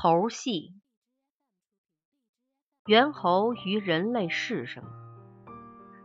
[0.00, 0.76] 猴戏，
[2.86, 4.88] 猿猴于人类是什么？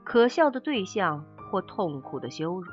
[0.04, 2.72] 可笑的对象或痛苦的羞辱？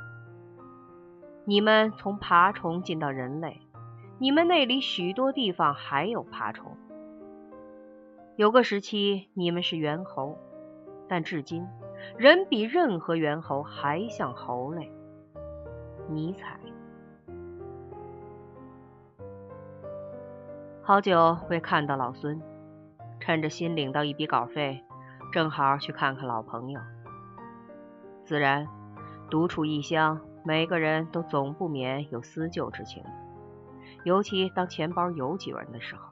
[1.45, 3.61] 你们从爬虫进到人类，
[4.19, 6.75] 你们那里许多地方还有爬虫。
[8.37, 10.39] 有个时期，你们是猿猴，
[11.07, 11.67] 但至今，
[12.17, 14.91] 人比任何猿猴还像猴类。
[16.09, 16.59] 尼采。
[20.83, 22.41] 好久未看到老孙，
[23.21, 24.83] 趁着新领到一笔稿费，
[25.31, 26.81] 正好去看看老朋友。
[28.25, 28.67] 自然，
[29.29, 33.05] 独处异乡，每个人都总不免有思旧之情，
[34.05, 36.03] 尤其当钱包有几文的时候。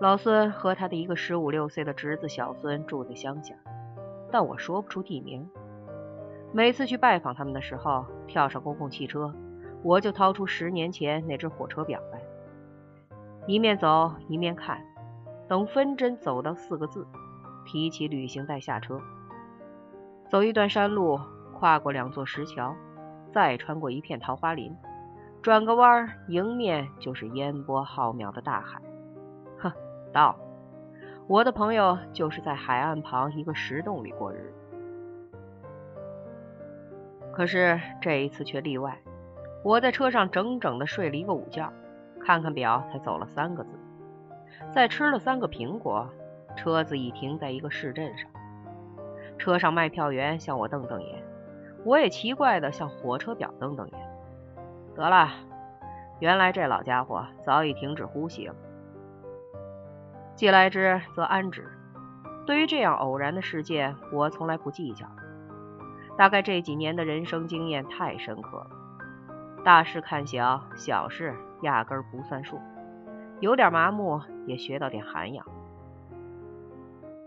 [0.00, 3.54] 老孙和他的一个十五六岁的侄子小孙住在乡下，
[4.30, 5.48] 但我说不出地名。
[6.52, 9.32] 每次去拜访他们的时候，跳上公共汽车，
[9.82, 12.20] 我就掏出十年前那只火车表来。
[13.46, 14.82] 一面走一面看，
[15.48, 17.06] 等分针走到四个字，
[17.64, 19.00] 提起旅行袋下车，
[20.28, 21.20] 走一段山路，
[21.54, 22.74] 跨过两座石桥，
[23.32, 24.74] 再穿过一片桃花林，
[25.42, 28.82] 转个弯，迎面就是烟波浩渺的大海。
[29.58, 29.72] 哼，
[30.12, 30.34] 到！
[31.28, 34.52] 我的朋友就是在海岸旁一个石洞里过日。
[37.32, 38.98] 可是这一次却例外，
[39.62, 41.72] 我在车上整整的睡了一个午觉。
[42.26, 43.70] 看看表，才走了三个字。
[44.74, 46.10] 再吃了三个苹果，
[46.56, 48.28] 车子已停在一个市镇上。
[49.38, 51.22] 车上卖票员向我瞪瞪眼，
[51.84, 53.98] 我也奇怪的向火车表瞪瞪眼。
[54.96, 55.28] 得了，
[56.18, 58.54] 原来这老家伙早已停止呼吸了。
[60.34, 61.70] 既来之则安之。
[62.44, 65.06] 对于这样偶然的事件，我从来不计较。
[66.18, 68.70] 大概这几年的人生经验太深刻了，
[69.64, 71.36] 大事看小，小事。
[71.62, 72.58] 压根儿不算数，
[73.40, 75.46] 有点麻木，也学到点涵养。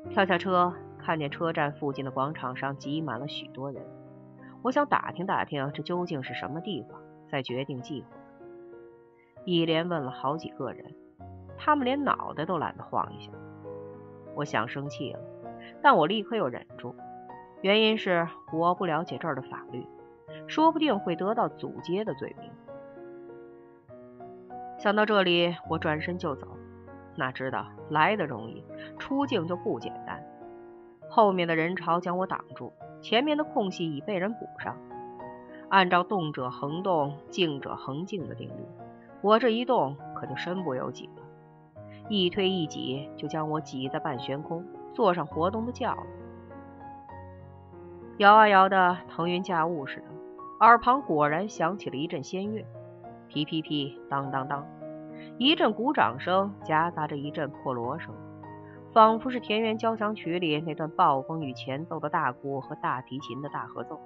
[0.09, 3.83] 跳下车，看见车站附近的广场上挤满了许多人，
[4.61, 8.07] 我想打听打听这究竟是什么地方，再决定计划。
[9.45, 10.93] 一连问了好几个人，
[11.57, 13.31] 他们连脑袋都懒得晃一下。
[14.35, 15.19] 我想生气了，
[15.81, 16.95] 但我立刻又忍住，
[17.61, 19.85] 原因是我不了解这儿的法律，
[20.47, 22.49] 说不定会得到阻街的罪名。
[24.79, 26.47] 想到这里，我转身就走。
[27.17, 28.63] 哪知道来的容易，
[28.97, 30.23] 出境就不简单。
[31.09, 34.77] 后面的人潮将我挡住，前面的空隙已被人补上。
[35.67, 38.65] 按照动者恒动，静者恒静的定律，
[39.21, 41.23] 我这一动可就身不由己了。
[42.07, 46.03] 一推一挤，就将我挤在半悬空，坐上活动的轿了。
[48.19, 50.05] 摇啊摇的，腾云驾雾似的，
[50.61, 52.65] 耳旁果然响起了一阵仙乐。
[53.29, 54.65] 噼噼噼，当当当，
[55.37, 58.11] 一阵鼓掌声夹杂着一阵破锣声，
[58.91, 63.99] 仿佛是田园交响曲里那段暴风雨前奏的大鼓和大提琴的大合奏。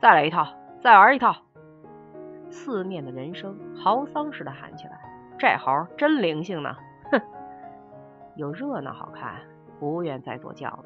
[0.00, 0.46] 再来一套，
[0.80, 1.34] 再玩一套！
[2.50, 4.92] 四面的人声嚎丧似的喊起来
[5.36, 6.72] ：“这猴真灵性呢！”
[7.10, 7.20] 哼，
[8.36, 9.40] 有热闹好看，
[9.80, 10.84] 不愿再坐轿了。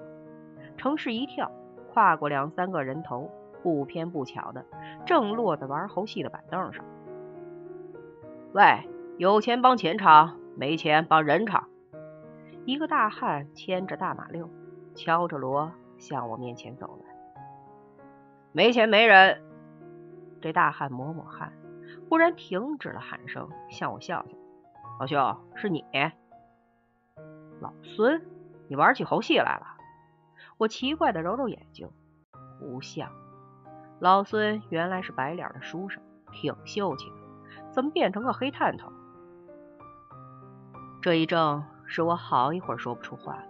[0.79, 1.51] 乘势一跳，
[1.93, 3.31] 跨过两三个人头，
[3.63, 4.65] 不偏不巧的
[5.05, 6.83] 正落在玩猴戏的板凳上。
[8.59, 11.69] 喂，有钱帮钱场，没钱帮人场。
[12.65, 14.51] 一个大汉牵着大马六，
[14.97, 17.15] 敲着锣向我面前走来。
[18.51, 19.41] 没钱没人。
[20.41, 21.53] 这大汉抹抹汗，
[22.09, 24.37] 忽然停止了喊声，向我笑笑。
[24.99, 25.85] 老兄，是你？
[27.61, 28.21] 老孙，
[28.67, 29.69] 你玩起猴戏来了？
[30.57, 31.89] 我奇怪的揉揉眼睛，
[32.59, 33.09] 不像。
[34.01, 36.03] 老孙原来是白脸的书生，
[36.33, 37.28] 挺秀气的。
[37.79, 38.91] 怎么变成个黑探头？
[41.01, 43.47] 这一怔，使我好一会儿说不出话来。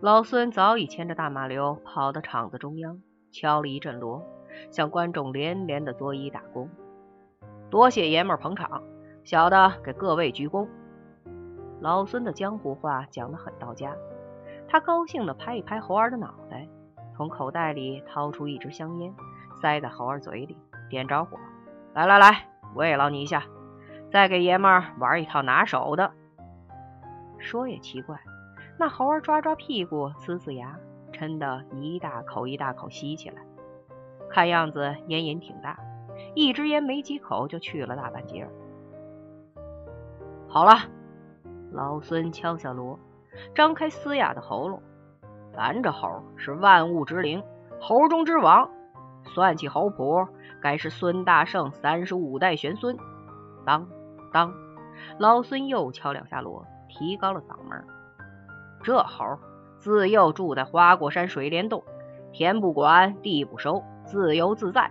[0.00, 3.00] 老孙早已牵着大马溜跑到场子中央，
[3.32, 4.24] 敲了一阵锣，
[4.70, 6.68] 向观众连连的作揖打躬。
[7.70, 8.84] 多谢爷们捧场，
[9.24, 10.68] 小的给各位鞠躬。
[11.80, 13.96] 老孙的江湖话讲得很到家，
[14.68, 16.68] 他高兴地拍一拍猴儿的脑袋，
[17.16, 19.12] 从口袋里掏出一支香烟，
[19.60, 20.56] 塞在猴儿嘴里，
[20.88, 21.36] 点着火，
[21.94, 22.49] 来来来。
[22.74, 23.44] 慰劳你一下，
[24.10, 26.12] 再给爷们儿玩一套拿手的。
[27.38, 28.20] 说也奇怪，
[28.78, 30.78] 那猴儿抓抓屁股，呲呲牙，
[31.12, 33.42] 抻的一大口一大口吸起来。
[34.28, 35.78] 看样子烟瘾挺大，
[36.34, 38.46] 一支烟没几口就去了大半截。
[40.46, 40.72] 好了，
[41.72, 42.98] 老孙敲下锣，
[43.54, 44.82] 张开嘶哑的喉咙。
[45.52, 47.42] 咱这猴是万物之灵，
[47.80, 48.70] 猴中之王，
[49.24, 50.26] 算起猴谱。
[50.62, 52.94] 该是孙大圣三十五代玄孙，
[53.64, 53.88] 当
[54.30, 54.52] 当，
[55.18, 57.82] 老孙又敲两下锣，提高了嗓门
[58.84, 59.38] ：“这猴
[59.78, 61.82] 自幼住在花果山水帘洞，
[62.30, 64.90] 天不管，地不收，自由自在。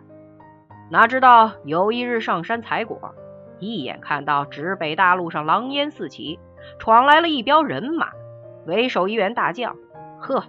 [0.89, 3.13] 哪知道有一日上山采果，
[3.59, 6.39] 一眼看到直北大路上狼烟四起，
[6.79, 8.09] 闯来了一彪人马，
[8.65, 9.75] 为首一员大将，
[10.19, 10.43] 呵，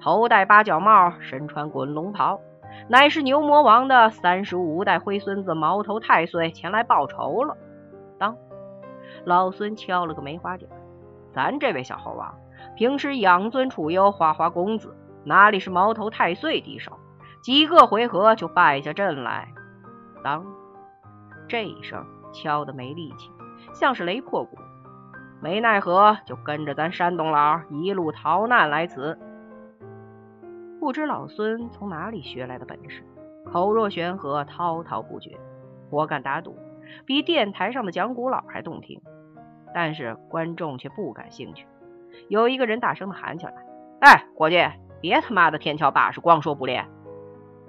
[0.00, 2.40] 头戴八角帽，身穿滚龙袍，
[2.88, 7.56] 乃是牛魔王的三十五代灰孙子毛头太岁前来报仇了。”
[8.18, 8.36] 当。
[9.24, 10.68] 老孙敲了个梅花点
[11.32, 12.34] 咱这位小猴王
[12.76, 16.98] 平时养尊处优，花花公子，哪里是毛头太岁敌手？
[17.40, 19.48] 几个回合就败下阵来。
[20.24, 20.44] 当，
[21.48, 23.30] 这一声敲的没力气，
[23.74, 24.56] 像是雷破鼓。
[25.40, 29.18] 没奈何，就跟着咱山东佬一路逃难来此。
[30.82, 33.04] 不知老孙从哪里学来的本事，
[33.44, 35.38] 口若悬河，滔滔不绝。
[35.90, 36.56] 我敢打赌，
[37.06, 39.00] 比电台上的讲古佬还动听。
[39.72, 41.68] 但是观众却不感兴趣。
[42.28, 43.54] 有一个人大声的喊起来
[44.02, 44.60] ：“哎，伙计，
[45.00, 46.88] 别他妈的天桥把式，光说不练，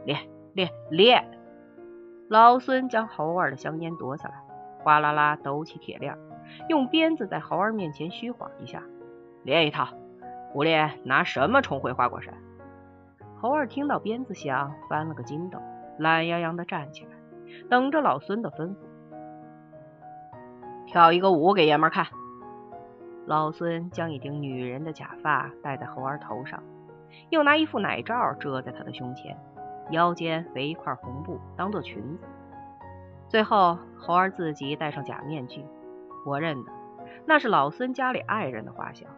[0.05, 0.17] 练
[0.53, 1.23] 练练！”
[2.29, 4.33] 老孙将猴儿的香烟夺下来，
[4.79, 6.17] 哗啦啦抖起铁链，
[6.67, 8.81] 用鞭子在猴儿面前虚晃一下
[9.45, 9.89] ：“练一套，
[10.51, 12.33] 不练拿什么重回花果山？”
[13.43, 15.59] 猴儿听到鞭子响，翻了个筋斗，
[15.97, 17.11] 懒洋洋的站起来，
[17.69, 18.77] 等着老孙的吩咐。
[20.87, 22.07] 跳一个舞给爷们看。
[23.25, 26.63] 老孙将一顶女人的假发戴在猴儿头上，
[27.31, 29.37] 又拿一副奶罩遮在他的胸前，
[29.89, 32.23] 腰间围一块红布当做裙子。
[33.27, 35.65] 最后，猴儿自己戴上假面具，
[36.25, 36.71] 我认得，
[37.25, 39.09] 那是老孙家里爱人的画像。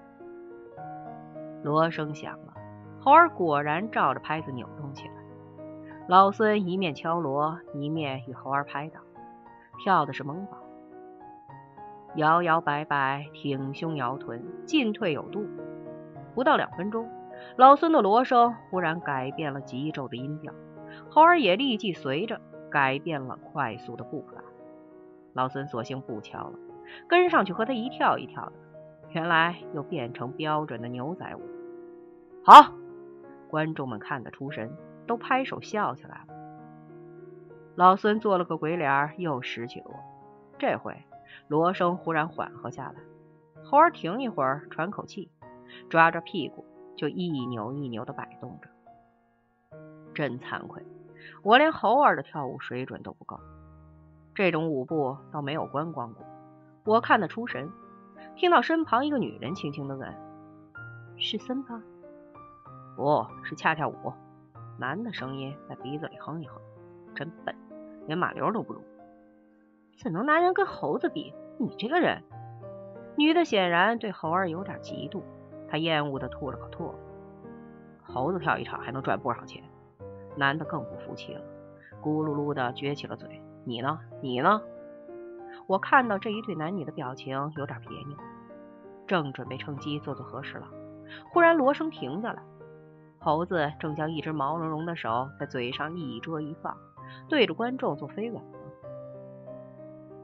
[1.62, 2.40] 锣声响，
[3.06, 5.14] 猴儿果然照着拍子扭动起来。
[6.08, 9.00] 老孙一面敲锣，一面与猴儿拍打，
[9.78, 10.58] 跳的是蒙宝。
[12.16, 15.46] 摇摇摆摆，挺胸摇臀，进退有度。
[16.34, 17.08] 不到两分钟，
[17.58, 20.52] 老孙的锣声忽然改变了急骤的音调，
[21.12, 22.42] 猴儿也立即随着
[22.72, 24.42] 改变了快速的步伐。
[25.34, 26.58] 老孙索性不敲了，
[27.08, 28.54] 跟上去和他一跳一跳的。
[29.12, 31.42] 原来又变成标准的牛仔舞。
[32.44, 32.74] 好，
[33.50, 34.72] 观众们看得出神，
[35.08, 36.34] 都拍手笑起来了。
[37.76, 39.94] 老孙做了个鬼脸，又拾起锣，
[40.58, 40.96] 这回。
[41.48, 42.96] 锣声忽然缓和下来，
[43.64, 45.30] 猴儿停一会儿，喘口气，
[45.90, 46.66] 抓抓屁股，
[46.96, 48.70] 就一扭一扭的摆动着。
[50.14, 50.84] 真惭愧，
[51.44, 53.40] 我连猴儿的跳舞水准都不够，
[54.34, 56.26] 这种舞步倒没有观光过。
[56.86, 57.70] 我看得出神，
[58.36, 60.12] 听到身旁一个女人轻轻的问
[61.18, 61.82] ：“是森巴
[62.96, 63.94] ？”“不是恰恰舞。”
[64.80, 66.60] 男的声音在鼻子里哼一哼
[67.16, 67.56] ：“真笨，
[68.08, 68.82] 连马骝都不如。”
[70.02, 71.34] 怎能拿人跟猴子比？
[71.58, 72.22] 你这个人！
[73.18, 75.22] 女的显然对猴儿有点嫉妒，
[75.70, 76.96] 她厌恶的吐了口唾沫。
[78.04, 79.64] 猴子跳一场还能赚不少钱？
[80.36, 81.42] 男的更不服气了，
[82.04, 83.42] 咕噜噜的撅起了嘴。
[83.64, 84.00] 你呢？
[84.22, 84.62] 你呢？
[85.68, 88.18] 我看到这一对男女的表情有点别扭，
[89.08, 90.68] 正准备趁机做做核实了，
[91.32, 92.44] 忽然锣声停下来，
[93.26, 96.78] 猴子正将一只毛茸茸的手在嘴上一捉一放，
[97.28, 98.40] 对着观众做飞吻。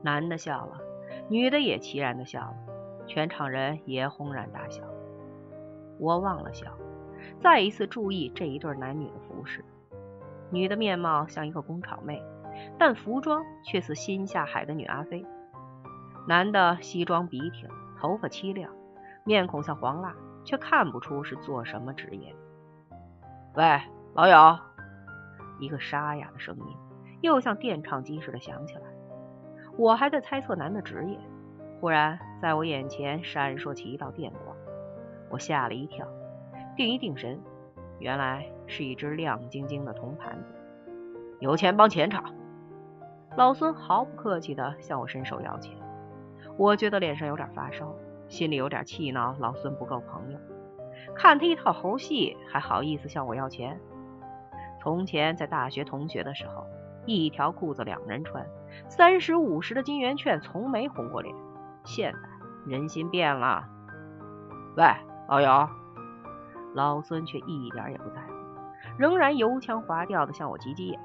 [0.03, 0.80] 男的笑了，
[1.27, 2.55] 女的也齐然的笑了，
[3.08, 4.84] 全场人也轰然大笑。
[5.98, 6.77] 我忘了笑，
[7.39, 9.65] 再一次注意这一对男女的服饰。
[10.51, 12.24] 女的面貌像一个工厂妹，
[12.77, 15.25] 但服装却似新下海的女阿飞。
[16.27, 17.67] 男的西装笔挺，
[18.00, 18.72] 头发漆亮，
[19.24, 20.15] 面孔像黄蜡，
[20.46, 22.40] 却看不出是做什么职业的。
[23.53, 23.81] 喂，
[24.13, 24.58] 老友，
[25.60, 26.77] 一个沙哑的声音
[27.20, 28.81] 又像电唱机似的响起来。
[29.77, 31.20] 我还在猜测男的职业，
[31.81, 34.55] 忽然在我眼前闪烁起一道电光，
[35.29, 36.08] 我吓了一跳，
[36.77, 37.41] 定一定神，
[38.00, 40.53] 原来是一只亮晶晶的铜盘子。
[41.39, 42.34] 有钱帮钱场，
[43.36, 45.77] 老孙毫不客气地向我伸手要钱。
[46.55, 47.93] 我觉得脸上有点发烧，
[48.29, 50.39] 心里有点气恼，老孙不够朋友，
[51.15, 53.80] 看他一套猴戏，还好意思向我要钱。
[54.80, 56.65] 从前在大学同学的时候。
[57.08, 58.46] 一条裤子两人穿，
[58.88, 61.34] 三十五十的金圆券从没红过脸。
[61.84, 62.20] 现在
[62.68, 63.68] 人心变了。
[64.77, 64.86] 喂，
[65.27, 65.68] 老友，
[66.75, 68.34] 老孙却一点也不在乎，
[69.00, 71.00] 仍然油腔滑调的向我挤挤眼。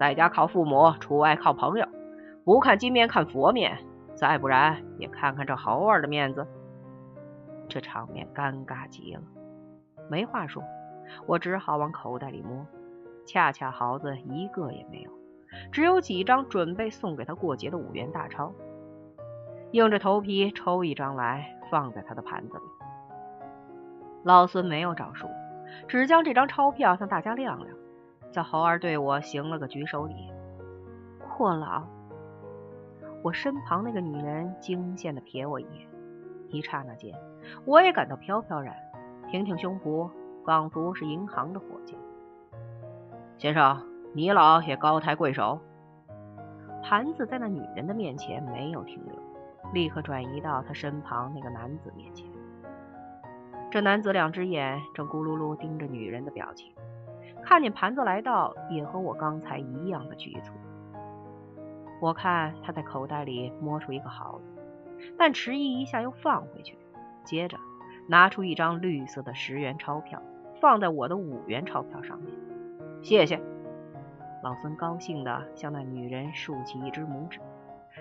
[0.00, 1.86] 在家靠父母，出外靠朋友，
[2.42, 3.78] 不看金面看佛面，
[4.14, 6.46] 再不然也看看这猴儿的面子。
[7.68, 9.20] 这场面尴尬极了，
[10.08, 10.62] 没话说，
[11.26, 12.66] 我只好往口袋里摸，
[13.26, 15.10] 恰恰猴子一个也没有。
[15.72, 18.52] 只有几张准备送给他过节的五元大钞。
[19.72, 22.64] 硬着头皮抽一张来，放在他的盘子里。
[24.22, 25.28] 老孙没有找数，
[25.88, 27.76] 只将这张钞票向大家亮亮，
[28.30, 30.14] 叫猴儿对我行了个举手礼。
[31.20, 31.84] 阔老，
[33.22, 35.88] 我身旁那个女人惊羡的瞥我一眼，
[36.48, 37.14] 一刹那间，
[37.64, 38.74] 我也感到飘飘然，
[39.28, 40.10] 挺挺胸脯，
[40.44, 41.96] 仿佛是银行的伙计。
[43.36, 43.82] 先生，
[44.14, 45.58] 你老也高抬贵手。
[46.82, 49.14] 盘子在那女人的面前没有停留，
[49.72, 52.26] 立刻转移到他身旁那个男子面前。
[53.70, 56.72] 这男子两只眼正咕噜噜盯着女人的表情，
[57.42, 60.52] 看见盘子来到，也和我刚才一样的局促。
[62.00, 64.54] 我看他在口袋里摸出一个毫子，
[65.18, 66.78] 但迟疑一下又放回去，
[67.24, 67.58] 接着
[68.08, 70.22] 拿出一张绿色的十元钞票，
[70.60, 72.32] 放在我的五元钞票上面。
[73.02, 73.40] 谢谢。
[74.42, 77.40] 老孙高兴地向那女人竖起一只拇指。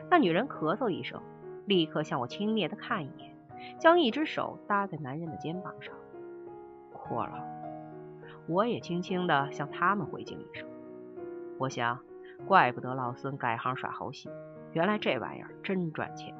[0.10, 1.22] 那女人咳嗽一声，
[1.66, 3.34] 立刻向我轻蔑地看一眼。
[3.80, 5.92] 将一只手搭在男人的肩膀上，
[6.92, 7.44] 阔了。
[8.48, 10.68] 我也轻轻地向他们回敬一声。
[11.58, 11.98] 我想，
[12.46, 14.30] 怪不得老孙改行耍猴戏，
[14.74, 16.36] 原来这玩意儿真赚钱。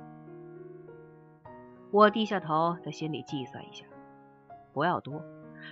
[1.96, 3.86] 我低下头，在心里计算一下，
[4.74, 5.24] 不要多。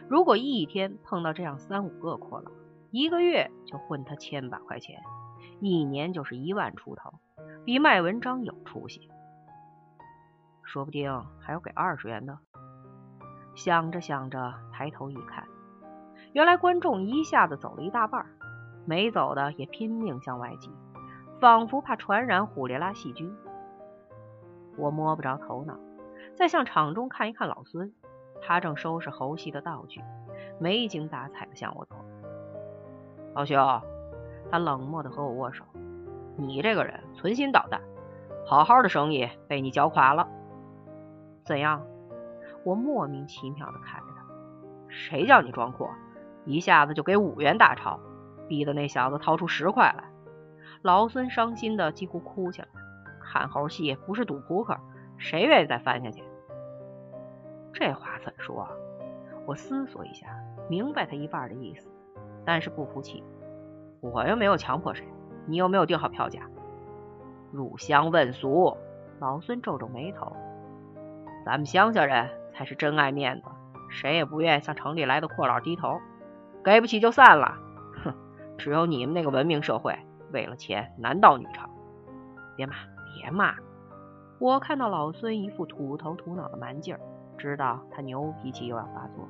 [0.07, 2.49] 如果一天碰到这样三五个阔佬，
[2.91, 5.01] 一个月就混他千把块钱，
[5.59, 7.13] 一年就是一万出头，
[7.65, 9.09] 比卖文章有出息。
[10.63, 12.39] 说不定还要给二十元呢。
[13.53, 15.45] 想着想着，抬头一看，
[16.31, 18.25] 原来观众一下子走了一大半，
[18.85, 20.71] 没走的也拼命向外挤，
[21.41, 23.29] 仿佛怕传染虎列拉细菌。
[24.77, 25.77] 我摸不着头脑，
[26.35, 27.93] 再向场中看一看老孙，
[28.41, 30.01] 他正收拾猴戏的道具，
[30.59, 31.95] 没精打采的向我走。
[33.35, 33.57] 老兄，
[34.49, 35.63] 他冷漠的和我握手。
[36.35, 37.81] 你这个人存心捣蛋，
[38.45, 40.27] 好好的生意被你搅垮了。
[41.45, 41.85] 怎样？
[42.63, 44.25] 我莫名其妙的看着他，
[44.87, 45.91] 谁叫你装阔，
[46.45, 47.99] 一下子就给五元大钞，
[48.47, 50.05] 逼得那小子掏出十块来。
[50.81, 52.67] 老孙伤心的几乎哭起来。
[53.21, 54.77] 看猴戏不是赌扑克，
[55.17, 56.23] 谁愿意再翻下去？
[57.73, 58.67] 这话怎说？
[59.45, 60.27] 我思索一下，
[60.69, 61.89] 明白他一半的意思，
[62.45, 63.23] 但是不服气。
[64.01, 65.05] 我又没有强迫谁，
[65.45, 66.41] 你又没有定好票价？
[67.51, 68.77] 入乡问俗。
[69.19, 70.35] 老孙皱皱眉头。
[71.45, 73.47] 咱们乡下人才是真爱面子，
[73.89, 76.01] 谁也不愿向城里来的阔佬低头。
[76.63, 77.57] 给不起就散了，
[78.03, 78.13] 哼！
[78.57, 79.97] 只有你们那个文明社会，
[80.31, 81.69] 为了钱男盗女娼。
[82.57, 82.73] 别骂，
[83.15, 83.55] 别骂！
[84.43, 86.99] 我看到老孙一副土头土脑的蛮劲儿，
[87.37, 89.25] 知道他牛脾气又要发作，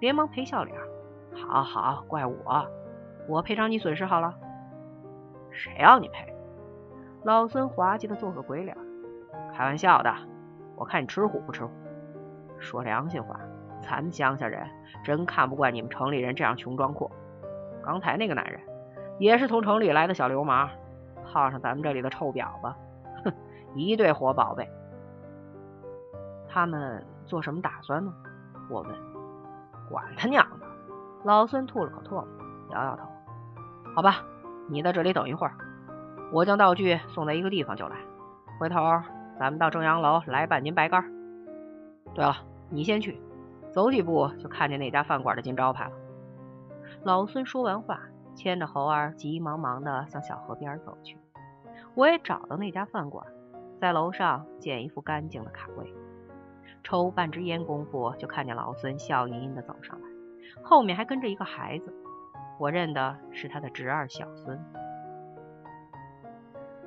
[0.00, 0.76] 连忙赔笑脸。
[1.32, 2.66] 好好，怪我，
[3.28, 4.34] 我赔偿你损失好了。
[5.52, 6.34] 谁要你赔？
[7.22, 8.76] 老孙滑稽的做个鬼脸，
[9.54, 10.12] 开玩笑的。
[10.74, 11.70] 我看你吃虎不吃虎？
[12.58, 13.38] 说良心话，
[13.80, 14.68] 咱们乡下人
[15.04, 17.08] 真看不惯你们城里人这样穷装阔。
[17.80, 18.60] 刚才那个男人
[19.20, 20.68] 也是从城里来的小流氓，
[21.22, 22.74] 泡上咱们这里的臭婊子，
[23.74, 24.68] 一对活宝贝。
[26.48, 28.12] 他们做什么打算呢？
[28.68, 28.94] 我问。
[29.90, 30.66] 管他娘的！
[31.24, 32.26] 老孙吐了口唾沫，
[32.70, 33.02] 摇摇头。
[33.94, 34.24] 好吧，
[34.68, 35.54] 你在这里等一会儿，
[36.32, 37.96] 我将道具送到一个地方就来。
[38.58, 38.80] 回头。
[39.38, 41.02] 咱们到正阳楼来半斤白干。
[42.14, 42.36] 对了，
[42.68, 43.20] 你先去，
[43.72, 45.92] 走几步就看见那家饭馆的金招牌了。
[47.02, 47.98] 老孙说完话，
[48.34, 51.18] 牵着猴儿急忙忙地向小河边走去。
[51.94, 53.26] 我也找到那家饭馆，
[53.82, 55.92] 在楼上捡一副干净的卡位，
[56.84, 60.06] 抽半支烟功夫，就看见老孙笑吟吟地走上来，
[60.62, 61.92] 后面还跟着一个孩子，
[62.60, 64.56] 我认的是他的侄儿小孙。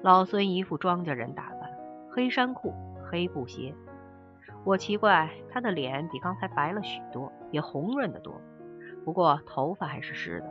[0.03, 1.69] 老孙一副庄稼人打扮。
[2.09, 2.73] 黑衫裤，
[3.11, 3.75] 黑布鞋。
[4.63, 8.39] 我奇怪他的脸比刚才白了许多，也红润得多。
[9.03, 10.49] 不过头发还是湿的。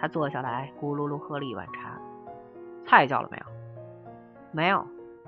[0.00, 1.96] 他坐下来，咕噜噜喝了一碗茶。
[2.84, 3.44] 菜叫了没有？
[4.50, 4.84] 没有。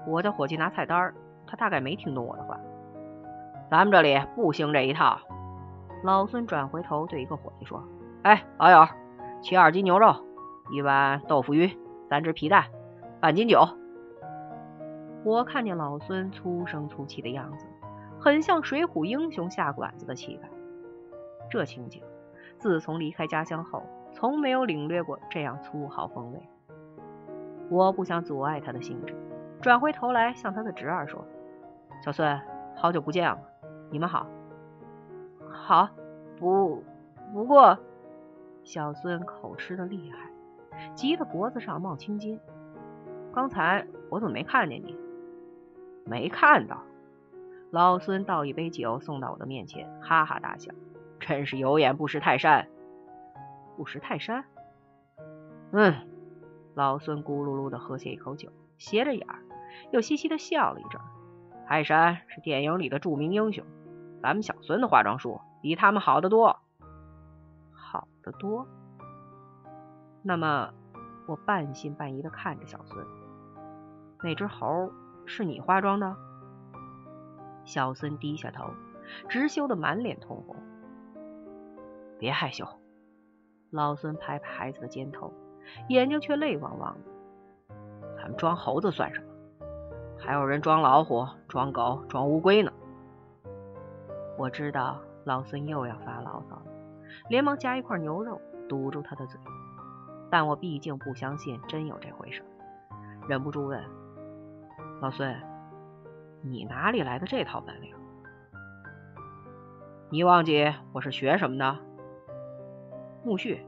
[0.06, 1.12] 我叫伙计拿菜单，
[1.46, 2.58] 他大概没听懂我的话。
[3.70, 5.18] 咱们这里不兴这一套。
[6.02, 7.82] 老孙转回头对一个伙计说
[8.22, 8.86] ：“哎，老友，
[9.42, 10.14] 切二斤牛肉，
[10.70, 11.70] 一碗豆腐鱼，
[12.08, 12.64] 三只皮蛋，
[13.20, 13.66] 半斤酒。”
[15.24, 17.66] 我看见老孙粗声粗气的样子，
[18.20, 20.48] 很像水浒英雄下馆子的气派。
[21.50, 22.02] 这情景，
[22.58, 23.82] 自从离开家乡后，
[24.12, 26.48] 从没有领略过这样粗豪风味。
[27.70, 29.16] 我不想阻碍他的兴致，
[29.64, 31.24] 转回头来向他的侄儿说
[32.04, 32.38] ：“小孙，
[32.76, 33.38] 好久不见了，
[33.90, 34.26] 你们好。
[35.50, 35.88] ”“好，
[36.36, 36.84] 不
[37.32, 37.78] 不过……”
[38.62, 40.30] 小孙口吃的厉害，
[40.94, 42.38] 急得脖子上冒青筋。
[43.32, 44.98] 刚才我怎么没看见你？
[46.04, 46.82] 没看到。
[47.70, 50.74] 老孙倒一杯酒送到我的面前，哈哈大笑，
[51.18, 52.68] 真是有眼不识泰山。
[53.78, 54.44] 不识泰山？
[55.70, 55.94] 嗯。
[56.74, 59.42] 老孙咕噜噜的喝下一口酒，斜着眼儿，
[59.92, 61.00] 又嘻嘻的笑了一阵。
[61.66, 63.64] 泰山是电影里的著名英雄，
[64.22, 66.58] 咱们小孙的化妆术比他们好得多，
[67.72, 68.66] 好得多。
[70.22, 70.72] 那么，
[71.26, 73.06] 我半信半疑的看着小孙，
[74.22, 74.90] 那只猴
[75.26, 76.16] 是你化妆的？
[77.64, 78.70] 小孙低下头，
[79.28, 80.56] 直羞得满脸通红。
[82.18, 82.66] 别害羞，
[83.70, 85.32] 老孙拍拍孩子的肩头，
[85.88, 87.13] 眼睛却泪汪汪的。
[88.36, 89.26] 装猴子算什么？
[90.18, 92.72] 还有人装老虎、装狗、装乌龟呢。
[94.38, 96.66] 我知道老孙又要发牢骚了，
[97.28, 99.38] 连忙夹一块牛肉堵住他的嘴。
[100.30, 102.42] 但我毕竟不相信真有这回事，
[103.28, 103.82] 忍不住问
[105.00, 105.36] 老孙
[106.42, 107.94] ：“你哪里来的这套本领？
[110.10, 111.78] 你忘记我是学什么的？
[113.24, 113.58] 苜蓿，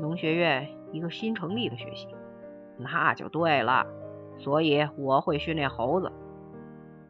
[0.00, 2.08] 农学院一个新成立的学习。
[2.78, 3.86] 那就对了。”
[4.38, 6.12] 所以我会训练猴子，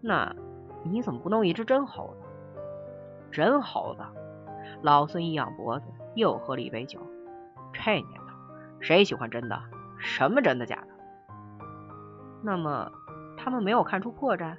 [0.01, 0.35] 那
[0.83, 2.27] 你怎么不弄一只真猴子？
[3.31, 4.03] 真猴子？
[4.81, 6.99] 老孙一仰脖子，又喝了一杯酒。
[7.73, 8.35] 这年头，
[8.81, 9.61] 谁喜欢真的？
[9.99, 10.89] 什么真的假的？
[12.43, 12.91] 那么
[13.37, 14.57] 他们没有看出破绽？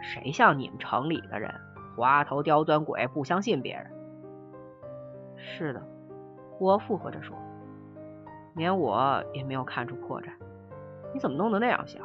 [0.00, 1.54] 谁像你们城里的人，
[1.96, 3.86] 滑头刁钻鬼，不相信别人？
[5.36, 5.80] 是的，
[6.58, 7.36] 我附和着说，
[8.54, 10.28] 连我也没有看出破绽。
[11.14, 12.00] 你怎么弄得那样像？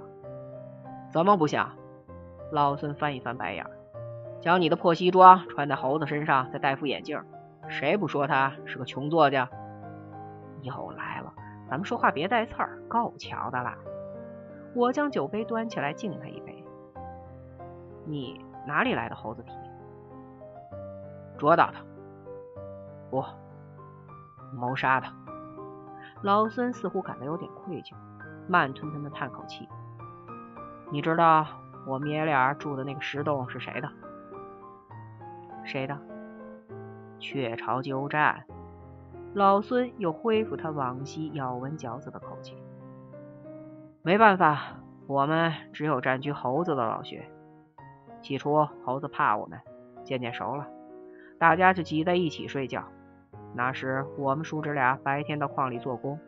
[1.11, 1.69] 怎么不像？
[2.51, 3.65] 老孙翻一翻白眼，
[4.41, 7.21] 将你的破西装穿在猴子身上，再戴副眼镜，
[7.67, 9.49] 谁不说他是个穷作家？
[10.61, 11.33] 又来了，
[11.69, 13.77] 咱们说话别带刺儿，够瞧的啦！
[14.73, 16.63] 我将酒杯端起来敬他一杯。
[18.05, 19.51] 你哪里来的猴子皮？
[21.37, 21.81] 捉到他，
[23.09, 23.23] 不，
[24.53, 25.13] 谋杀他。
[26.21, 27.93] 老孙似乎感到有点愧疚。
[28.49, 29.67] 慢吞吞的叹口气。
[30.89, 31.45] 你知道
[31.85, 33.89] 我们爷俩住的那个石洞是谁的？
[35.65, 35.97] 谁的？
[37.19, 38.45] 雀巢鸠占。
[39.33, 42.57] 老孙又恢复他往昔咬文嚼字的口气。
[44.01, 44.77] 没办法，
[45.07, 47.29] 我们只有占据猴子的老穴。
[48.21, 49.59] 起初猴子怕我们，
[50.05, 50.65] 渐渐熟了，
[51.37, 52.85] 大家就挤在一起睡觉。
[53.53, 56.19] 那时我们叔侄俩白天到矿里做工，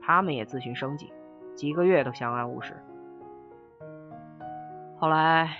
[0.00, 1.12] 他们也自寻生计。
[1.54, 2.74] 几个月都相安无事。
[4.96, 5.50] 后来，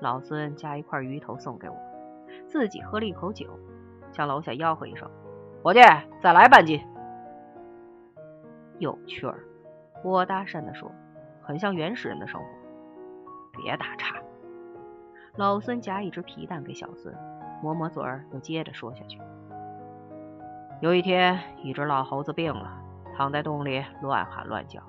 [0.00, 1.76] 老孙夹一块鱼头送给我，
[2.46, 3.46] 自己喝了一口酒，
[4.10, 5.08] 向楼下吆喝一声
[5.62, 5.80] ：“伙计，
[6.20, 6.80] 再来半斤。”
[8.78, 9.44] 有趣儿，
[10.02, 10.90] 我搭讪的说
[11.40, 12.46] ：“很像原始人的生活。”
[13.62, 14.16] 别打岔。
[15.36, 17.14] 老孙夹一只皮蛋给小孙，
[17.62, 19.20] 抹抹嘴，又接着说下去
[20.82, 22.68] ：“有一天，一只老猴子病了，
[23.16, 24.82] 躺在洞里乱喊乱叫。”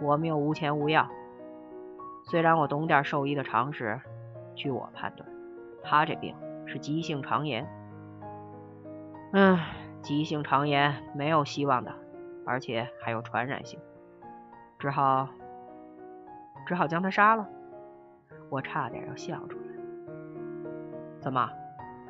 [0.00, 1.06] 我们又无钱无药，
[2.24, 4.00] 虽然我懂点兽医的常识，
[4.54, 5.28] 据我判断，
[5.82, 7.68] 他这病是急性肠炎。
[9.34, 9.58] 嗯，
[10.00, 11.92] 急性肠炎没有希望的，
[12.46, 13.78] 而且还有传染性，
[14.78, 15.28] 只好
[16.66, 17.46] 只好将他杀了。
[18.48, 19.64] 我差点要笑出来。
[21.20, 21.50] 怎么，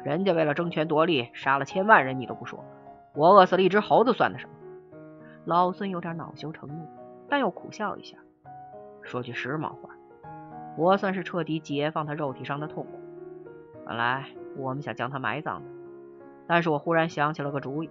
[0.04, 2.64] 人家为了争权夺利杀了千万人，你都不说，
[3.18, 4.52] 我饿死了一只猴子算得什么？
[5.44, 6.87] 老孙有点恼羞成怒。
[7.28, 8.16] 但又苦笑一下，
[9.02, 9.90] 说句时髦话，
[10.78, 13.00] 我算是彻底解放他肉体上的痛苦。
[13.85, 15.68] 本来我们想将他埋葬的，
[16.46, 17.90] 但是我忽然想起了个主意，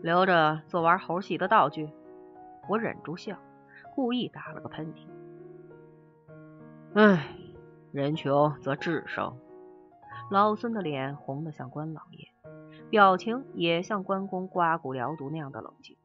[0.00, 1.90] 留着做玩猴戏的道具。
[2.68, 3.36] 我忍住笑，
[3.94, 5.06] 故意打了个喷嚏。
[6.94, 7.26] 唉，
[7.92, 9.36] 人穷则志生。
[10.30, 12.23] 老孙的脸红得像关老爷，
[12.90, 15.96] 表情也像关公刮骨疗毒那样的冷静。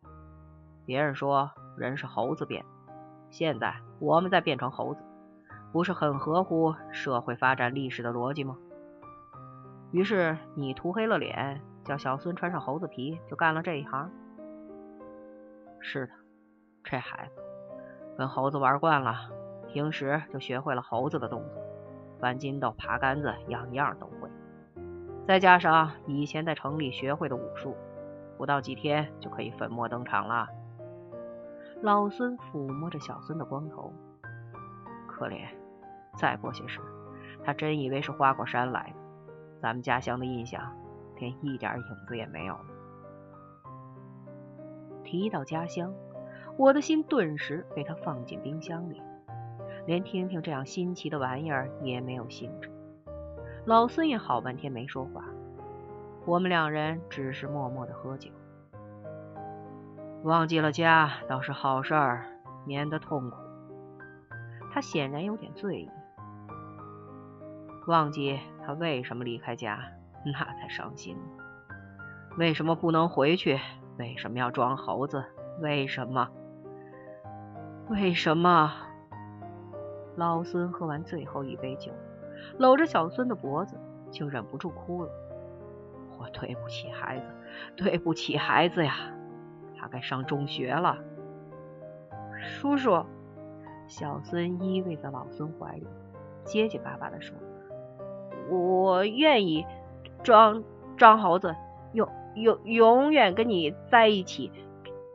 [0.85, 2.65] 别人说人是猴子变，
[3.29, 5.03] 现在我们再变成猴子，
[5.71, 8.57] 不是很合乎社会发展历史的逻辑吗？
[9.91, 14.09] 于是你涂黑了脸，叫小孙穿上猴子皮，就干了这一行。
[15.79, 16.13] 是的，
[16.83, 17.41] 这孩子
[18.17, 19.29] 跟猴子玩惯了，
[19.67, 21.61] 平时就学会了猴子的动作，
[22.19, 24.18] 翻筋斗、爬杆子，样样都会。
[25.29, 27.77] 再加上以前在城里学会的武术，
[28.35, 30.47] 不到几天就可以粉墨登场了。
[31.83, 33.93] 老孙抚摸着小孙的光头，
[35.07, 35.45] 可怜。
[36.17, 36.79] 再过些时，
[37.45, 38.95] 他真以为是花果山来的，
[39.61, 40.75] 咱们家乡的印象
[41.19, 42.65] 连一点影子也没有了。
[45.03, 45.93] 提到家乡，
[46.57, 48.99] 我的心顿时被他放进冰箱里。
[49.85, 52.71] 连听听这样新奇的玩意儿也没有兴致。
[53.65, 55.23] 老孙也好半天没说话，
[56.25, 58.31] 我们两人只是默默的喝酒。
[60.23, 62.25] 忘记了家倒是好事儿，
[62.65, 63.37] 免得痛苦。
[64.71, 65.89] 他显然有点醉意。
[67.87, 69.79] 忘记他为什么离开家，
[70.25, 71.17] 那才伤心。
[72.37, 73.59] 为什么不能回去？
[73.97, 75.23] 为什么要装猴子？
[75.59, 76.27] 为什么？
[77.89, 78.71] 为什么？
[80.15, 81.91] 老孙喝完最后一杯酒，
[82.57, 83.77] 搂着小孙的脖子，
[84.11, 85.09] 就忍不住哭了。
[86.17, 87.25] 我对不起孩子，
[87.75, 88.93] 对不起孩子呀！
[89.77, 90.97] 他该上中学了。
[92.41, 93.05] 叔叔，
[93.87, 95.87] 小孙依偎在老孙怀里，
[96.43, 97.37] 结结巴巴的说
[98.51, 99.65] ：“我愿意
[100.23, 100.63] 装
[100.97, 101.55] 装猴子，
[101.93, 104.51] 永永永远跟你在一起，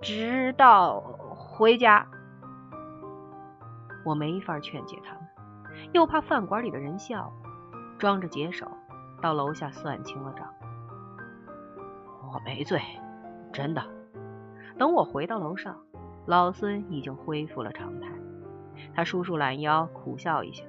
[0.00, 2.06] 直到回家。”
[4.04, 5.23] 我没法劝解他们，
[5.94, 7.33] 又怕饭馆里的人笑，
[7.98, 8.66] 装着解手，
[9.22, 10.52] 到楼下算清了账。
[12.20, 12.80] 我没醉，
[13.52, 13.80] 真的。
[14.76, 15.78] 等我回到楼上，
[16.26, 18.09] 老孙已经恢复了常态。
[18.92, 20.64] 他舒舒懒腰，苦笑一下。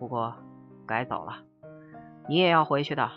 [0.00, 0.34] 不过
[0.84, 1.36] 该走了，
[2.28, 3.08] 你也要回去的。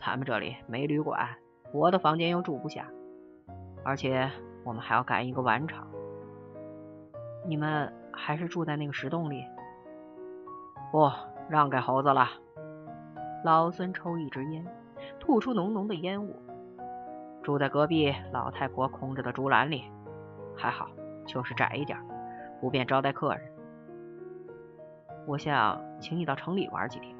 [0.00, 1.28] 咱们这里没旅馆，
[1.74, 2.86] 我的房间又住不下，
[3.84, 4.30] 而且
[4.64, 5.86] 我们还要赶一个晚场。
[7.44, 7.92] 你们。
[8.20, 9.44] 还是住在那个石洞里？
[10.90, 11.10] 不，
[11.48, 12.26] 让给猴子了。
[13.44, 14.66] 老孙抽一支烟，
[15.20, 16.34] 吐出浓浓的烟雾。
[17.42, 19.84] 住在隔壁老太婆空着的竹篮里，
[20.56, 20.88] 还好，
[21.26, 21.98] 就是窄一点，
[22.60, 23.52] 不便招待客人。
[25.26, 27.14] 我想请你到城里玩几天。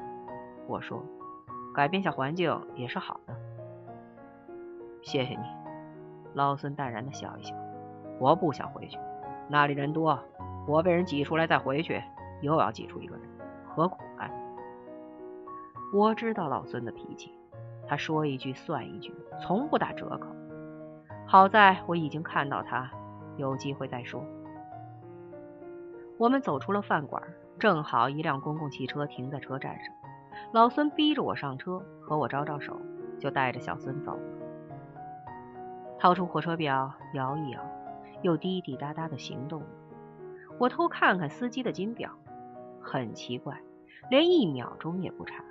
[0.67, 1.03] 我说，
[1.75, 3.35] 改变下环境也是好的。
[5.03, 5.45] 谢谢你。
[6.35, 7.55] 老孙淡然的笑一笑。
[8.19, 8.99] 我不想回去，
[9.49, 10.19] 那里人多。
[10.67, 12.03] 我被人挤出来再回去，
[12.41, 13.28] 又要挤出一个人，
[13.79, 14.29] 何苦呢？
[15.95, 17.33] 我知道老孙的脾气，
[17.87, 20.27] 他说一句算一句，从不打折扣。
[21.25, 22.91] 好在我已经看到他，
[23.37, 24.21] 有机会再说。
[26.19, 27.23] 我们走出了饭馆，
[27.57, 29.95] 正好一辆公共汽车停在车站上。
[30.51, 32.77] 老孙逼着我上车，和我招招手，
[33.21, 34.23] 就带着小孙走了。
[36.01, 37.61] 掏出火车表，摇一摇，
[38.23, 39.63] 又滴滴答答的行动。
[40.59, 42.11] 我偷看看司机的金表，
[42.81, 43.57] 很奇怪，
[44.11, 45.45] 连一秒钟也不差。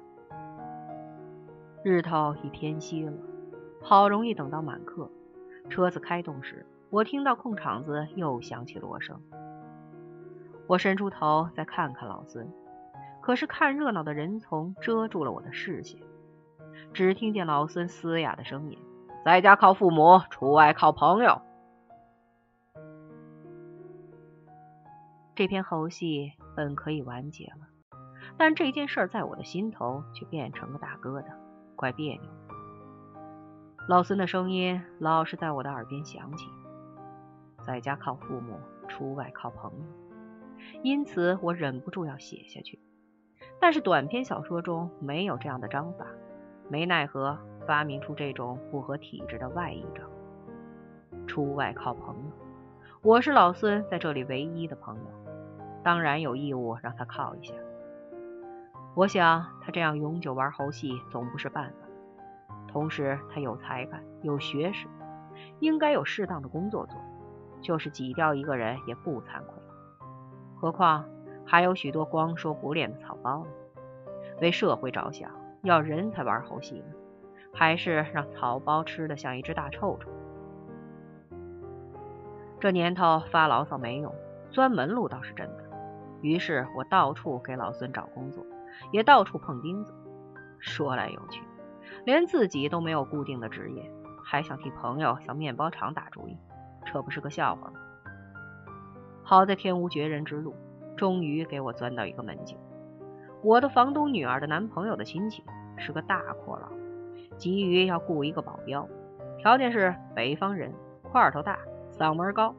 [1.84, 3.14] 日头已偏西了，
[3.82, 5.10] 好容易等到满客，
[5.70, 9.22] 车子开动时，我听到空场子又响起锣声。
[10.66, 12.52] 我伸出头再看看老孙，
[13.22, 16.02] 可是看热闹的人丛遮住了我的视线，
[16.94, 18.78] 只听见老孙嘶哑的声音
[19.24, 21.42] ：“在家靠父母，出外靠朋友。”
[25.36, 27.67] 这篇猴戏本可以完结了，
[28.38, 31.26] 但这件事在我的心头却变成了大疙瘩，
[31.76, 32.30] 怪别扭。
[33.88, 36.48] 老孙的声音老是在我的耳边响起
[37.66, 39.86] ：“在家靠父母，出外靠朋友。”
[40.84, 42.80] 因此，我忍不住要写下去。
[43.60, 46.06] 但是短篇小说中没有这样的章法，
[46.70, 50.08] 没奈何发明出这种不合体制的外译章
[51.26, 52.32] ：“出外靠朋友。”
[53.02, 55.04] 我是老孙在这里唯一的朋友。
[55.84, 57.54] 当然有义务让他靠一下。
[58.98, 61.88] 我想他这样永久玩猴戏总不是办法。
[62.68, 64.88] 同时他有才干，有学识，
[65.60, 66.98] 应该有适当的工作做，
[67.62, 69.54] 就是挤掉一个人也不惭愧。
[70.56, 71.06] 何况
[71.46, 73.52] 还有许多光说不练的草包呢。
[74.42, 75.30] 为社会着想，
[75.62, 76.86] 要人才玩猴戏呢，
[77.54, 80.12] 还是让草包吃的像一只大臭虫？
[82.60, 84.12] 这年头发牢骚没用，
[84.50, 85.64] 钻门路倒是真的。
[86.22, 88.44] 于是我到处给老孙找工作，
[88.92, 89.94] 也到处碰钉子。
[90.60, 91.44] 说来有趣，
[92.06, 93.92] 连自己都没有固定的职业，
[94.24, 96.38] 还想替朋友小面包厂打主意，
[96.86, 97.80] 这不是个笑话吗？
[99.24, 100.56] 好在天无绝人之路，
[100.96, 102.58] 终于给我钻到一个门径。
[103.44, 105.44] 我的房东女儿的男朋友的亲戚
[105.78, 106.70] 是个大阔佬，
[107.38, 108.88] 急于要雇一个保镖，
[109.38, 111.60] 条件是北方人，块头大，
[111.92, 112.56] 嗓门高，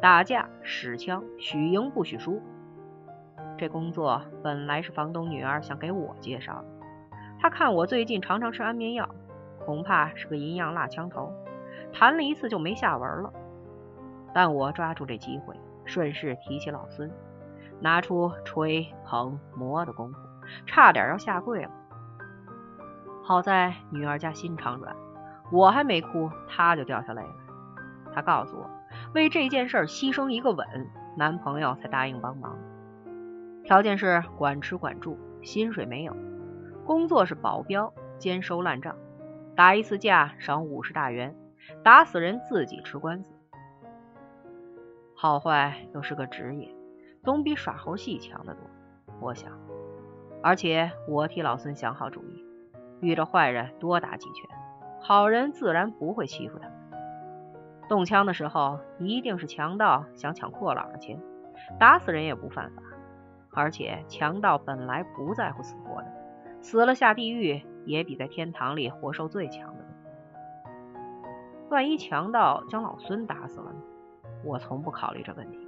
[0.00, 2.40] 打架使枪，许赢不许输。
[3.58, 6.64] 这工作本来是房东女儿想给我介绍的，
[7.40, 9.08] 她看我最近常常吃安眠药，
[9.64, 11.32] 恐怕是个银样辣枪头，
[11.92, 13.32] 谈了一次就没下文了。
[14.34, 17.10] 但我抓住这机会，顺势提起老孙，
[17.80, 20.18] 拿出吹捧磨的功夫，
[20.66, 21.70] 差点要下跪了。
[23.24, 24.94] 好在女儿家心肠软，
[25.50, 27.28] 我还没哭，她就掉下泪来。
[28.14, 28.70] 她告诉我，
[29.14, 30.66] 为这件事牺牲一个吻，
[31.16, 32.54] 男朋友才答应帮忙。
[33.66, 36.16] 条件是管吃管住，薪水没有，
[36.84, 38.94] 工作是保镖兼收烂账，
[39.56, 41.34] 打一次架赏五十大元，
[41.82, 43.34] 打死人自己吃官司。
[45.16, 46.72] 好坏都是个职业，
[47.24, 48.62] 总比耍猴戏强得多。
[49.20, 49.50] 我想，
[50.44, 52.44] 而且我替老孙想好主意，
[53.00, 54.48] 遇着坏人多打几拳，
[55.00, 56.70] 好人自然不会欺负他。
[57.88, 61.20] 动枪的时候，一定是强盗想抢阔佬的钱，
[61.80, 62.82] 打死人也不犯法。
[63.56, 66.12] 而且强盗本来不在乎死活的，
[66.60, 69.86] 死了下地狱也比在天堂里活受罪强得多。
[71.70, 73.80] 万一强盗将老孙打死了呢？
[74.44, 75.58] 我从不考虑这问题。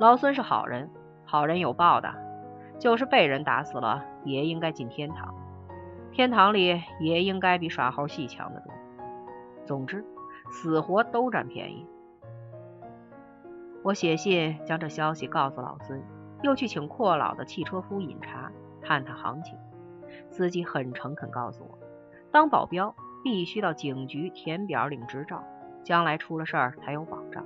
[0.00, 0.90] 老孙是好人，
[1.24, 2.12] 好人有报的，
[2.80, 5.32] 就是被人打死了，也应该进天堂。
[6.10, 8.72] 天堂里也应该比耍猴戏强得多。
[9.64, 10.04] 总之，
[10.50, 11.86] 死活都占便宜。
[13.84, 16.02] 我写信将这消息告诉老孙，
[16.42, 18.50] 又去请阔老的汽车夫饮茶，
[18.82, 19.58] 探探行情。
[20.28, 21.78] 司机很诚恳告诉我，
[22.30, 25.44] 当保镖必须到警局填表领执照，
[25.82, 27.44] 将来出了事儿才有保障。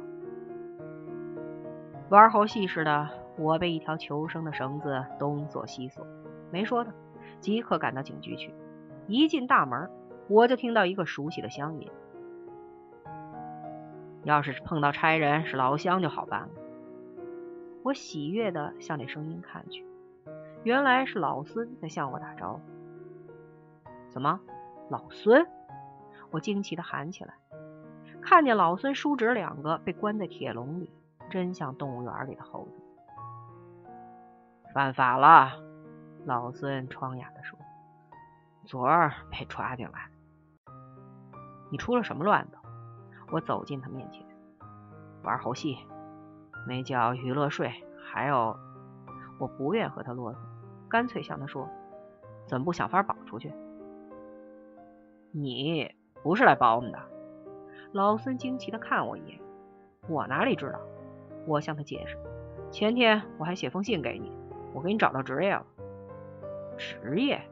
[2.11, 6.07] 玩猴戏似的，我被一条求生的绳子东锁西锁，
[6.51, 6.93] 没说的，
[7.41, 8.55] 即刻赶到警局去。
[9.07, 9.91] 一进大门，
[10.29, 11.91] 我就听到一个熟悉的乡音
[14.23, 16.49] ：“要是碰到差人是老乡就好办了。”
[17.85, 19.85] 我喜悦的向那声音看去，
[20.63, 22.61] 原来是老孙在向我打招呼。
[24.09, 24.41] 怎么，
[24.89, 25.47] 老孙？
[26.31, 27.35] 我惊奇的喊起来，
[28.23, 30.91] 看见老孙叔侄两个被关在铁笼里。
[31.31, 32.81] 真像动物园里的猴子，
[34.73, 35.53] 犯法了！
[36.27, 37.59] 老孙疮哑的说
[38.65, 40.11] ：“昨儿被抓进来，
[41.73, 42.59] 你出了什么乱子？”
[43.33, 44.25] 我走进他面前，
[45.25, 45.79] 玩猴戏，
[46.67, 47.73] 没交娱乐税，
[48.05, 48.57] 还有……
[49.39, 50.37] 我不愿和他啰嗦，
[50.89, 51.69] 干脆向他说
[52.47, 53.53] ：“怎么不想法保出去？”
[55.33, 56.99] 你不是来保我们的？
[57.93, 59.41] 老孙惊奇的看我一眼，
[60.09, 60.79] 我哪里知道？
[61.47, 62.17] 我向他解释，
[62.71, 64.33] 前天我还写封信给你，
[64.73, 65.67] 我给你找到职业了。
[66.79, 67.43] 职业？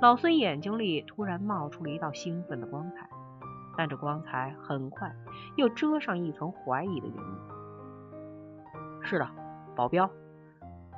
[0.00, 3.08] 老孙眼睛里突然冒出了一道兴奋的光彩，
[3.76, 5.14] 但这光彩很快
[5.56, 7.55] 又遮上一层怀疑的云雾。
[9.06, 9.28] 是的，
[9.76, 10.10] 保镖，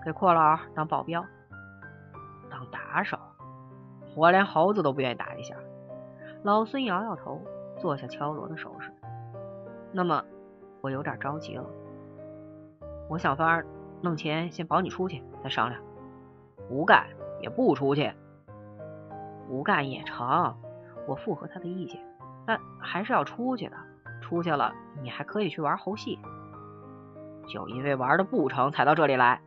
[0.03, 1.23] 给阔佬当保镖，
[2.51, 3.19] 当打手，
[4.17, 5.55] 我连猴子都不愿意打一下。
[6.43, 7.39] 老孙摇摇头，
[7.77, 8.91] 做下敲锣的手势。
[9.93, 10.25] 那么，
[10.81, 11.67] 我有点着急了。
[13.11, 13.63] 我想法
[14.01, 15.79] 弄钱，先保你出去，再商量。
[16.67, 17.09] 不干
[17.43, 18.11] 也不出去，
[19.47, 20.57] 不干也成。
[21.07, 22.03] 我附和他的意见，
[22.47, 23.77] 但还是要出去的。
[24.23, 26.19] 出去了，你还可以去玩猴戏。
[27.49, 29.41] 就因为玩的不成，才到这里来。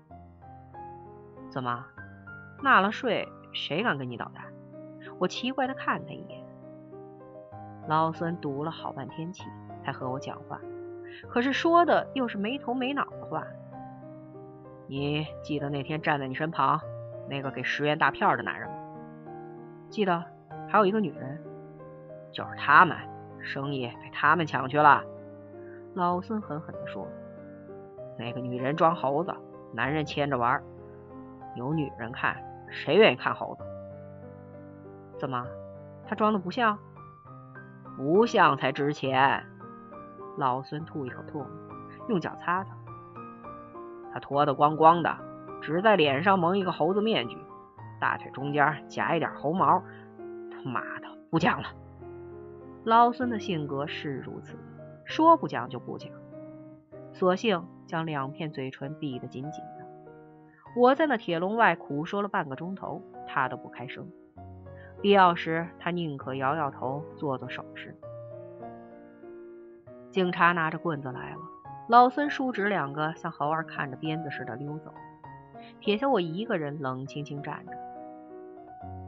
[1.49, 1.85] 怎么，
[2.63, 4.43] 纳了税，谁敢跟你捣蛋？
[5.19, 6.43] 我奇怪的看他一眼。
[7.87, 9.43] 老孙赌了好半天气，
[9.83, 10.59] 才和我讲话。
[11.29, 13.43] 可是说的又是没头没脑的话。
[14.87, 16.79] 你记得那天站在你身旁
[17.29, 18.75] 那个给十元大票的男人吗？
[19.89, 20.23] 记得，
[20.67, 21.41] 还有一个女人，
[22.31, 22.97] 就是他们，
[23.39, 25.03] 生意被他们抢去了。
[25.93, 27.07] 老孙狠狠地说
[28.21, 29.33] ：“那个女人装猴子，
[29.73, 30.61] 男人牵着玩，
[31.55, 32.37] 有女人看，
[32.69, 33.63] 谁愿意看猴子？
[35.19, 35.43] 怎么，
[36.07, 36.77] 他装的不像？
[37.97, 39.43] 不像才值钱。”
[40.37, 41.47] 老孙吐一口唾沫，
[42.09, 42.69] 用脚擦擦。
[44.13, 45.17] 他脱得光光的，
[45.59, 47.37] 只在脸上蒙一个猴子面具，
[47.99, 49.81] 大腿中间夹一点猴毛。
[50.51, 51.69] 他妈的，不讲了！
[52.83, 54.57] 老孙的性格是如此，
[55.05, 56.11] 说不讲就不讲，
[57.13, 59.85] 索性将两片嘴唇闭得紧紧的。
[60.75, 64.07] 我在那铁笼外苦说了半个钟头，他都不开声。
[65.01, 67.95] 必要时，他宁可摇摇头，做做手势。
[70.11, 71.39] 警察拿着棍子来了，
[71.89, 74.93] 老孙叔侄两个像猴儿看着鞭子似的溜走，
[75.79, 77.71] 撇下我一个人冷清清站着。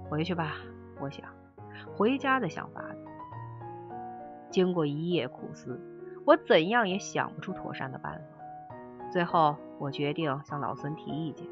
[0.09, 0.55] 回去吧，
[0.99, 1.25] 我想，
[1.95, 2.97] 回家再想法子。
[4.49, 5.79] 经过一夜苦思，
[6.25, 8.19] 我怎样也想不出妥善的办法。
[9.11, 11.47] 最后，我决定向老孙提意见，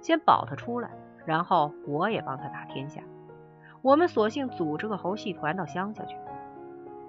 [0.00, 0.90] 先保他出来，
[1.24, 3.02] 然后我也帮他打天下。
[3.82, 6.16] 我们索性组织个猴戏团到乡下去。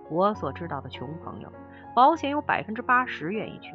[0.09, 1.51] 我所知道的穷朋友。
[1.95, 3.73] 保险有百分之八十愿意去，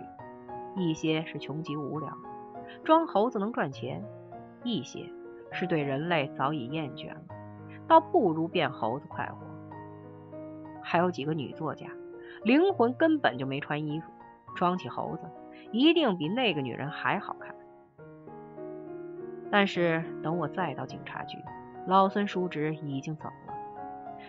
[0.77, 2.17] 一些是穷极无聊，
[2.85, 4.01] 装猴子能赚钱；
[4.63, 5.11] 一些
[5.51, 7.21] 是对人类早已厌倦了，
[7.89, 9.39] 倒不如变猴子快活。
[10.83, 11.89] 还有几个女作家，
[12.45, 14.07] 灵魂根本就没穿衣服，
[14.57, 15.23] 装起猴子
[15.71, 17.55] 一定比那个女人还好看。
[19.51, 21.39] 但是等我再到警察局，
[21.87, 23.55] 老孙叔侄已经走了。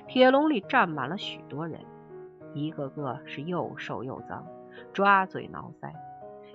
[0.08, 1.80] 铁笼里站满了许多人，
[2.54, 4.46] 一个个是又瘦又脏，
[4.92, 5.92] 抓嘴挠腮，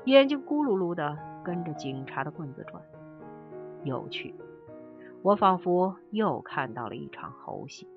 [0.04, 2.82] 眼睛咕噜噜的跟着警察的棍子转。
[3.84, 4.34] 有趣，
[5.22, 7.88] 我仿佛又看到了一场猴戏。